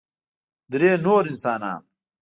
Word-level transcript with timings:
درې 0.71 0.91
نور 1.05 1.23
انسانان 1.31 1.81